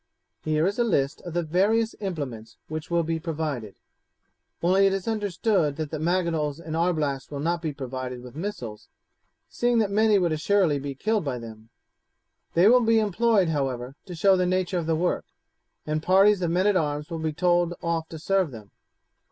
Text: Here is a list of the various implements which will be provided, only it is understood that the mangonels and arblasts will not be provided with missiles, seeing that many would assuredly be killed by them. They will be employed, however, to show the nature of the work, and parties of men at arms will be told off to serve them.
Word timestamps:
Here 0.43 0.65
is 0.65 0.79
a 0.79 0.83
list 0.83 1.21
of 1.27 1.35
the 1.35 1.43
various 1.43 1.93
implements 1.99 2.57
which 2.67 2.89
will 2.89 3.03
be 3.03 3.19
provided, 3.19 3.75
only 4.63 4.87
it 4.87 4.93
is 4.93 5.07
understood 5.07 5.75
that 5.75 5.91
the 5.91 5.99
mangonels 5.99 6.59
and 6.59 6.75
arblasts 6.75 7.29
will 7.29 7.39
not 7.39 7.61
be 7.61 7.71
provided 7.71 8.23
with 8.23 8.35
missiles, 8.35 8.87
seeing 9.47 9.77
that 9.77 9.91
many 9.91 10.17
would 10.17 10.31
assuredly 10.31 10.79
be 10.79 10.95
killed 10.95 11.23
by 11.23 11.37
them. 11.37 11.69
They 12.55 12.67
will 12.67 12.81
be 12.83 12.97
employed, 12.99 13.49
however, 13.49 13.93
to 14.07 14.15
show 14.15 14.35
the 14.35 14.47
nature 14.47 14.79
of 14.79 14.87
the 14.87 14.95
work, 14.95 15.25
and 15.85 16.01
parties 16.01 16.41
of 16.41 16.49
men 16.49 16.65
at 16.65 16.75
arms 16.75 17.11
will 17.11 17.19
be 17.19 17.31
told 17.31 17.75
off 17.83 18.09
to 18.09 18.17
serve 18.17 18.49
them. 18.49 18.71